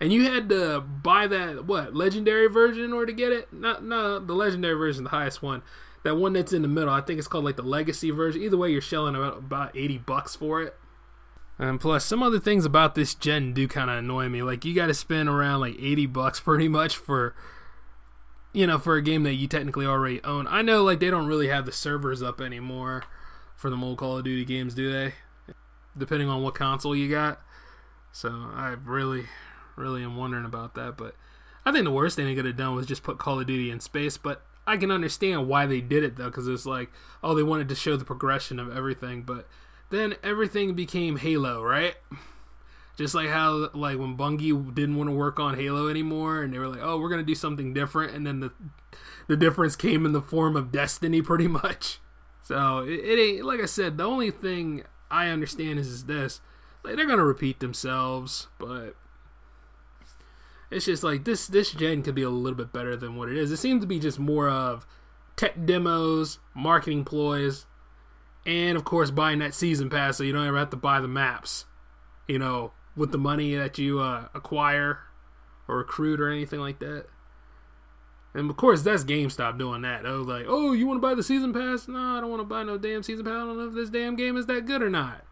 [0.00, 3.52] And you had to buy that, what, legendary version in order to get it?
[3.52, 5.62] Not, no, the legendary version, the highest one.
[6.04, 8.42] That one that's in the middle, I think it's called like the legacy version.
[8.42, 10.76] Either way, you're shelling about, about 80 bucks for it.
[11.58, 14.42] And plus, some other things about this gen do kind of annoy me.
[14.42, 17.34] Like, you got to spend around like 80 bucks pretty much for
[18.52, 20.46] you know, for a game that you technically already own.
[20.48, 23.04] I know like they don't really have the servers up anymore
[23.54, 25.14] for the old Call of Duty games, do they?
[25.96, 27.40] Depending on what console you got.
[28.12, 29.26] So I really,
[29.76, 30.96] really am wondering about that.
[30.96, 31.14] But
[31.64, 33.70] I think the worst thing they could have done was just put Call of Duty
[33.70, 34.16] in space.
[34.16, 36.90] But I can understand why they did it though, because it's like,
[37.22, 39.22] oh, they wanted to show the progression of everything.
[39.22, 39.46] But
[39.90, 41.94] then everything became Halo, right?
[42.96, 46.58] Just like how like when Bungie didn't want to work on Halo anymore, and they
[46.58, 48.52] were like, "Oh, we're gonna do something different," and then the
[49.28, 52.00] the difference came in the form of Destiny, pretty much.
[52.42, 53.98] So it, it ain't like I said.
[53.98, 56.40] The only thing I understand is, is this:
[56.82, 58.96] like they're gonna repeat themselves, but
[60.70, 63.36] it's just like this this gen could be a little bit better than what it
[63.36, 63.52] is.
[63.52, 64.86] It seems to be just more of
[65.36, 67.66] tech demos, marketing ploys,
[68.48, 71.06] and of course buying that season pass so you don't ever have to buy the
[71.06, 71.66] maps.
[72.26, 75.00] You know, with the money that you uh, acquire
[75.68, 77.06] or recruit or anything like that.
[78.34, 80.04] And of course, that's GameStop doing that.
[80.06, 81.88] Oh, like, oh, you want to buy the season pass?
[81.88, 83.32] No, I don't want to buy no damn season pass.
[83.32, 85.24] I don't know if this damn game is that good or not.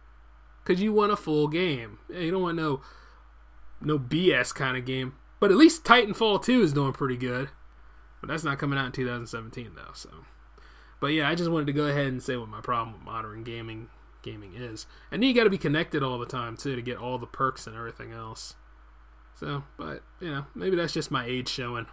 [0.64, 1.98] Cause you want a full game.
[2.12, 2.80] You don't want no
[3.80, 5.14] no BS kind of game.
[5.38, 7.50] But at least Titanfall 2 is doing pretty good.
[8.20, 9.92] But that's not coming out in 2017 though.
[9.94, 10.10] So,
[11.00, 13.44] but yeah, I just wanted to go ahead and say what my problem with modern
[13.44, 13.88] gaming
[14.22, 14.86] gaming is.
[15.10, 17.66] And you got to be connected all the time too to get all the perks
[17.66, 18.54] and everything else.
[19.38, 21.86] So, but you know, maybe that's just my age showing.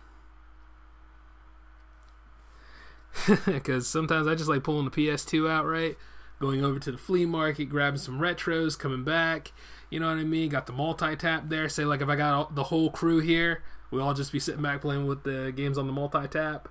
[3.45, 5.95] because sometimes I just like pulling the PS2 out, right?
[6.39, 9.51] Going over to the flea market, grabbing some retros, coming back.
[9.89, 10.49] You know what I mean?
[10.49, 11.69] Got the multi tap there.
[11.69, 14.61] Say like if I got all, the whole crew here, we all just be sitting
[14.61, 16.67] back playing with the games on the multi tap.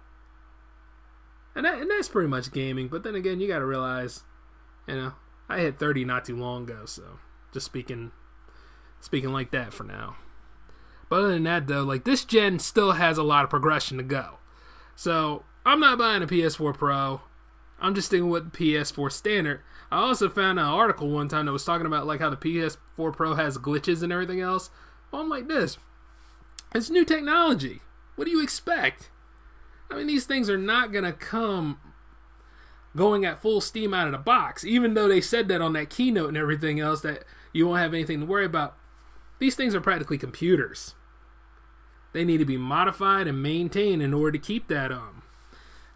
[1.55, 2.89] And that, and that's pretty much gaming.
[2.89, 4.23] But then again, you got to realize,
[4.87, 5.13] you know,
[5.49, 7.19] I hit 30 not too long ago, so
[7.53, 8.13] just speaking
[9.01, 10.17] speaking like that for now.
[11.09, 14.03] But other than that, though, like this gen still has a lot of progression to
[14.03, 14.39] go.
[14.97, 17.21] So I'm not buying a PS4 Pro.
[17.81, 19.61] I'm just sticking with PS4 standard.
[19.91, 23.15] I also found an article one time that was talking about like how the PS4
[23.15, 24.71] Pro has glitches and everything else.
[25.11, 25.77] Well, I'm like this.
[26.75, 27.83] It's new technology.
[28.17, 29.11] What do you expect?
[29.93, 31.79] I mean, these things are not gonna come
[32.97, 34.65] going at full steam out of the box.
[34.65, 37.95] Even though they said that on that keynote and everything else that you won't have
[37.95, 38.77] anything to worry about.
[39.39, 40.95] These things are practically computers.
[42.13, 45.23] They need to be modified and maintained in order to keep that um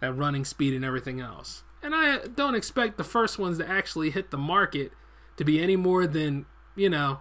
[0.01, 1.63] that running speed and everything else.
[1.83, 4.93] And I don't expect the first ones to actually hit the market
[5.37, 7.21] to be any more than, you know,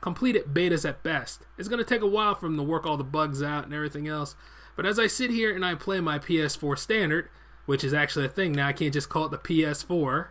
[0.00, 1.46] completed betas at best.
[1.58, 3.74] It's going to take a while for them to work all the bugs out and
[3.74, 4.34] everything else.
[4.80, 7.28] But as I sit here and I play my PS4 standard,
[7.66, 10.28] which is actually a thing now, I can't just call it the PS4.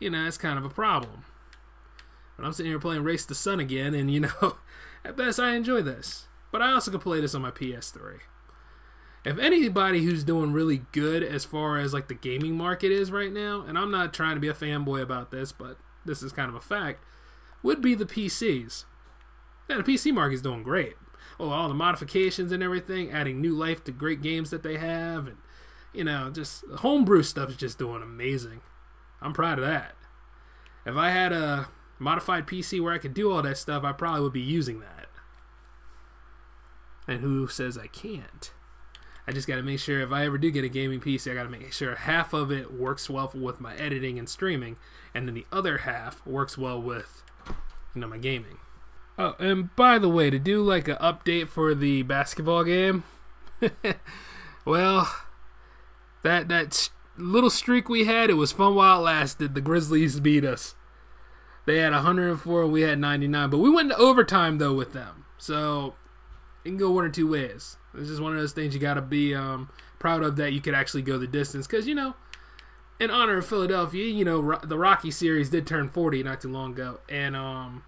[0.00, 1.26] You know, it's kind of a problem.
[2.38, 4.56] But I'm sitting here playing Race the Sun again, and you know,
[5.04, 6.26] at best I enjoy this.
[6.50, 8.20] But I also can play this on my PS3.
[9.26, 13.30] If anybody who's doing really good as far as like the gaming market is right
[13.30, 16.48] now, and I'm not trying to be a fanboy about this, but this is kind
[16.48, 17.04] of a fact,
[17.62, 18.86] would be the PCs.
[19.68, 20.94] Yeah, the PC market is doing great.
[21.40, 25.26] Oh, all the modifications and everything, adding new life to great games that they have,
[25.26, 25.36] and
[25.92, 28.60] you know, just homebrew stuff is just doing amazing.
[29.20, 29.94] I'm proud of that.
[30.86, 34.22] If I had a modified PC where I could do all that stuff, I probably
[34.22, 35.06] would be using that.
[37.06, 38.52] And who says I can't?
[39.26, 41.34] I just got to make sure if I ever do get a gaming PC, I
[41.34, 44.78] got to make sure half of it works well with my editing and streaming,
[45.14, 47.22] and then the other half works well with,
[47.94, 48.58] you know, my gaming.
[49.18, 53.02] Oh, and by the way, to do like an update for the basketball game,
[54.64, 55.12] well,
[56.22, 59.54] that that little streak we had, it was fun while it lasted.
[59.54, 60.76] The Grizzlies beat us.
[61.66, 65.26] They had 104, we had 99, but we went into overtime though with them.
[65.36, 65.96] So
[66.64, 67.76] it can go one or two ways.
[67.94, 70.60] It's just one of those things you got to be um, proud of that you
[70.60, 71.66] could actually go the distance.
[71.66, 72.14] Because, you know,
[73.00, 76.72] in honor of Philadelphia, you know, the Rocky series did turn 40 not too long
[76.72, 77.00] ago.
[77.08, 77.82] And um,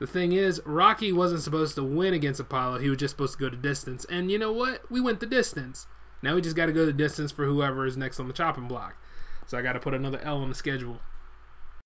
[0.00, 2.78] the thing is, Rocky wasn't supposed to win against Apollo.
[2.78, 4.06] He was just supposed to go the distance.
[4.06, 4.90] And you know what?
[4.90, 5.86] We went the distance.
[6.22, 8.66] Now we just got to go the distance for whoever is next on the chopping
[8.66, 8.96] block.
[9.46, 11.00] So I got to put another L on the schedule.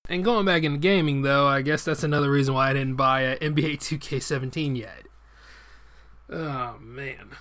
[0.07, 3.21] And going back into gaming, though, I guess that's another reason why I didn't buy
[3.21, 5.03] a NBA 2K17 yet.
[6.29, 7.31] Oh man,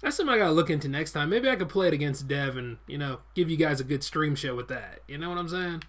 [0.00, 1.30] that's something I gotta look into next time.
[1.30, 4.02] Maybe I could play it against Dev and you know give you guys a good
[4.02, 5.00] stream show with that.
[5.06, 5.84] You know what I'm saying?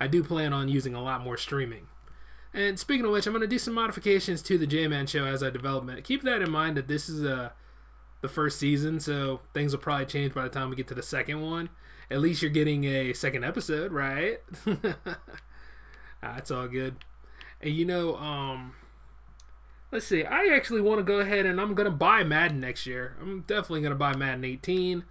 [0.00, 1.86] I do plan on using a lot more streaming.
[2.54, 5.50] And speaking of which, I'm gonna do some modifications to the J-Man show as I
[5.50, 6.04] develop it.
[6.04, 7.50] Keep that in mind that this is uh,
[8.20, 11.02] the first season, so things will probably change by the time we get to the
[11.02, 11.68] second one.
[12.10, 14.38] At least you're getting a second episode, right?
[16.22, 16.94] That's all good.
[17.60, 18.74] And you know, um,
[19.90, 20.22] let's see.
[20.24, 23.16] I actually want to go ahead and I'm gonna buy Madden next year.
[23.20, 25.04] I'm definitely gonna buy Madden 18.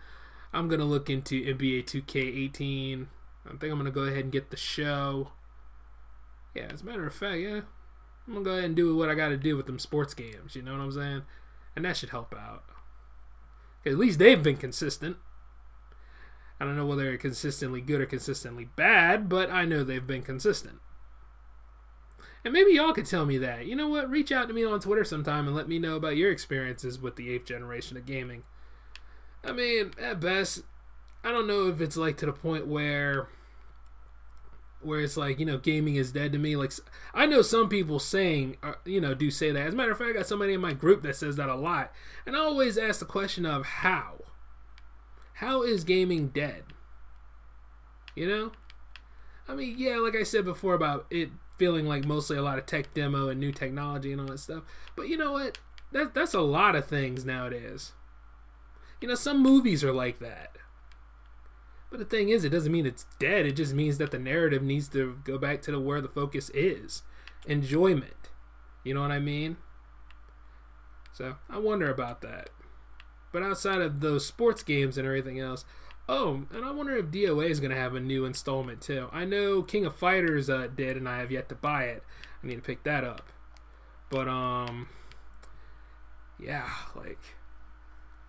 [0.54, 3.08] I'm gonna look into NBA 2K18.
[3.46, 5.34] I think I'm gonna go ahead and get the show.
[6.56, 7.62] Yeah, as a matter of fact, yeah,
[8.28, 10.56] I'm gonna go ahead and do what I got to do with them sports games.
[10.56, 11.24] You know what I'm saying?
[11.76, 12.64] And that should help out.
[13.86, 15.18] At least they've been consistent.
[16.60, 20.22] I don't know whether they're consistently good or consistently bad, but I know they've been
[20.22, 20.80] consistent.
[22.46, 23.66] And maybe y'all could tell me that.
[23.66, 24.10] You know what?
[24.10, 27.16] Reach out to me on Twitter sometime and let me know about your experiences with
[27.16, 28.44] the eighth generation of gaming.
[29.44, 30.64] I mean, at best,
[31.24, 33.28] I don't know if it's like to the point where
[34.86, 36.72] where it's like you know gaming is dead to me like
[37.14, 39.98] i know some people saying uh, you know do say that as a matter of
[39.98, 41.92] fact i got somebody in my group that says that a lot
[42.26, 44.16] and i always ask the question of how
[45.36, 46.64] how is gaming dead
[48.16, 48.52] you know
[49.48, 52.66] i mean yeah like i said before about it feeling like mostly a lot of
[52.66, 54.64] tech demo and new technology and all that stuff.
[54.96, 55.60] But you know what?
[55.92, 57.94] That that's a lot of things nowadays.
[59.00, 60.53] You know, some movies are like that.
[61.94, 63.46] But the thing is, it doesn't mean it's dead.
[63.46, 66.50] It just means that the narrative needs to go back to the where the focus
[66.50, 67.04] is,
[67.46, 68.32] enjoyment.
[68.84, 69.58] You know what I mean?
[71.12, 72.50] So I wonder about that.
[73.32, 75.66] But outside of those sports games and everything else,
[76.10, 79.08] Oh, and I wonder if DOA is going to have a new installment too.
[79.12, 82.04] I know King of Fighters uh, did, and I have yet to buy it.
[82.44, 83.32] I need to pick that up.
[84.10, 84.88] But um,
[86.40, 87.20] yeah, like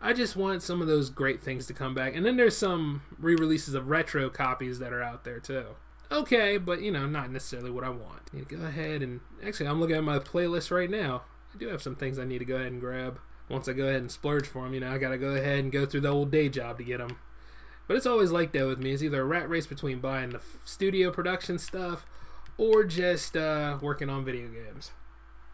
[0.04, 2.14] I just want some of those great things to come back.
[2.14, 5.64] And then there's some re releases of retro copies that are out there too.
[6.12, 8.30] Okay, but you know, not necessarily what I want.
[8.36, 11.22] I go ahead and actually, I'm looking at my playlist right now.
[11.54, 13.18] I do have some things I need to go ahead and grab.
[13.48, 15.72] Once I go ahead and splurge for them, you know, I gotta go ahead and
[15.72, 17.16] go through the old day job to get them.
[17.88, 18.92] But it's always like that with me.
[18.92, 22.04] It's either a rat race between buying the studio production stuff
[22.58, 24.90] or just uh, working on video games.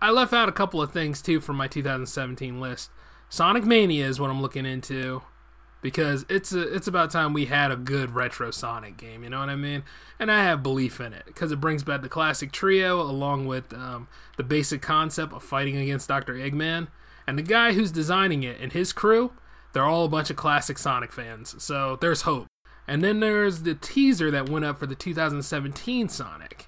[0.03, 2.91] I left out a couple of things too from my 2017 list.
[3.33, 5.23] Sonic Mania is what I'm looking into
[5.83, 9.23] because it's a, it's about time we had a good retro Sonic game.
[9.23, 9.85] You know what I mean?
[10.19, 13.73] And I have belief in it because it brings back the classic trio along with
[13.73, 16.89] um, the basic concept of fighting against Doctor Eggman.
[17.25, 19.33] And the guy who's designing it and his crew,
[19.73, 21.55] they're all a bunch of classic Sonic fans.
[21.63, 22.49] So there's hope.
[22.89, 26.67] And then there's the teaser that went up for the 2017 Sonic.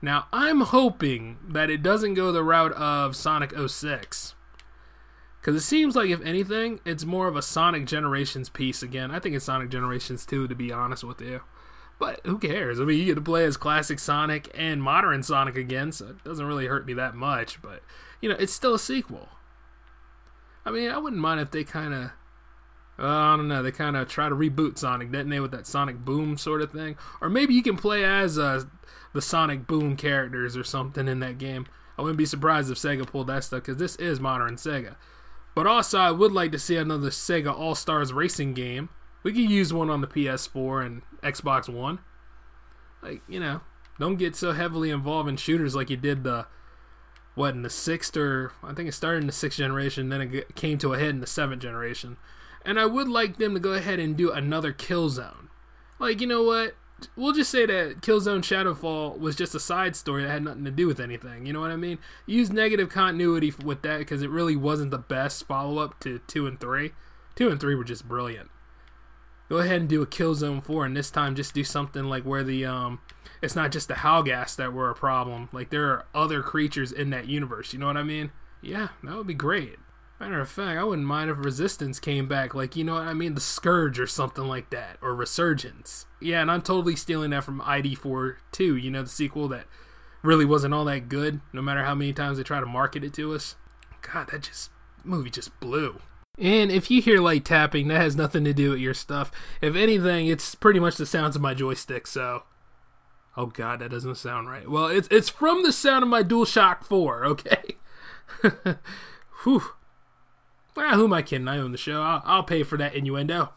[0.00, 4.36] Now, I'm hoping that it doesn't go the route of Sonic 06.
[5.40, 9.10] Because it seems like, if anything, it's more of a Sonic Generations piece again.
[9.10, 11.42] I think it's Sonic Generations 2, to be honest with you.
[11.98, 12.80] But who cares?
[12.80, 16.24] I mean, you get to play as classic Sonic and modern Sonic again, so it
[16.24, 17.62] doesn't really hurt me that much.
[17.62, 17.82] But,
[18.20, 19.28] you know, it's still a sequel.
[20.64, 22.10] I mean, I wouldn't mind if they kind of
[22.98, 23.62] uh, I don't know.
[23.62, 26.72] They kind of try to reboot Sonic, didn't they, with that Sonic Boom sort of
[26.72, 26.96] thing?
[27.20, 28.64] Or maybe you can play as uh,
[29.14, 31.66] the Sonic Boom characters or something in that game.
[31.96, 34.96] I wouldn't be surprised if Sega pulled that stuff because this is modern Sega.
[35.58, 38.90] But also, I would like to see another Sega All Stars racing game.
[39.24, 41.98] We could use one on the PS4 and Xbox One.
[43.02, 43.62] Like, you know,
[43.98, 46.46] don't get so heavily involved in shooters like you did the
[47.34, 50.54] what in the sixth or I think it started in the sixth generation, then it
[50.54, 52.18] came to a head in the seventh generation.
[52.64, 55.48] And I would like them to go ahead and do another Killzone.
[55.98, 56.76] Like, you know what?
[57.14, 60.70] We'll just say that Killzone Shadowfall was just a side story that had nothing to
[60.70, 61.46] do with anything.
[61.46, 61.98] You know what I mean?
[62.26, 66.46] Use negative continuity with that because it really wasn't the best follow up to 2
[66.46, 66.92] and 3.
[67.36, 68.50] 2 and 3 were just brilliant.
[69.48, 72.44] Go ahead and do a Killzone 4 and this time just do something like where
[72.44, 73.00] the um
[73.40, 75.48] it's not just the Helghast that were a problem.
[75.52, 78.32] Like there are other creatures in that universe, you know what I mean?
[78.60, 79.76] Yeah, that would be great.
[80.20, 83.14] Matter of fact, I wouldn't mind if Resistance came back, like, you know what I
[83.14, 83.34] mean?
[83.34, 86.06] The Scourge or something like that, or Resurgence.
[86.20, 89.66] Yeah, and I'm totally stealing that from ID4 too, you know, the sequel that
[90.22, 93.14] really wasn't all that good, no matter how many times they try to market it
[93.14, 93.54] to us.
[94.02, 94.70] God, that just,
[95.04, 96.00] movie just blew.
[96.36, 99.30] And if you hear light tapping, that has nothing to do with your stuff.
[99.60, 102.44] If anything, it's pretty much the sounds of my joystick, so.
[103.36, 104.68] Oh god, that doesn't sound right.
[104.68, 107.76] Well, it's it's from the sound of my DualShock 4, okay?
[109.44, 109.62] Whew.
[110.78, 111.48] Well, who am I kidding?
[111.48, 112.02] I own the show.
[112.02, 113.52] I'll, I'll pay for that innuendo.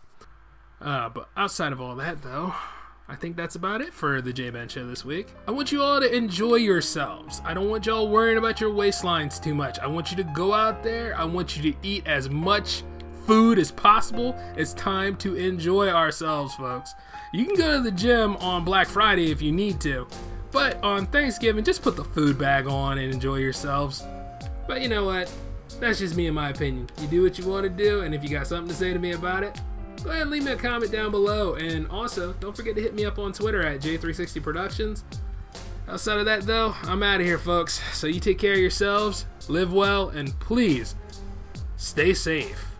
[0.82, 2.51] Uh, but outside of all that, though,
[3.07, 5.28] I think that's about it for the J Ben Show this week.
[5.47, 7.39] I want you all to enjoy yourselves.
[7.45, 9.78] I don't want y'all worrying about your waistlines too much.
[9.78, 11.15] I want you to go out there.
[11.15, 12.82] I want you to eat as much
[13.28, 14.36] food as possible.
[14.57, 16.95] It's time to enjoy ourselves, folks.
[17.34, 20.07] You can go to the gym on Black Friday if you need to,
[20.51, 24.03] but on Thanksgiving, just put the food bag on and enjoy yourselves.
[24.67, 25.32] But you know what?
[25.80, 26.89] That's just me and my opinion.
[26.99, 28.99] You do what you want to do, and if you got something to say to
[28.99, 29.59] me about it,
[30.03, 31.55] go ahead and leave me a comment down below.
[31.55, 35.03] And also, don't forget to hit me up on Twitter at J360 Productions.
[35.88, 37.82] Outside of that, though, I'm out of here, folks.
[37.97, 40.95] So you take care of yourselves, live well, and please
[41.78, 42.70] stay safe.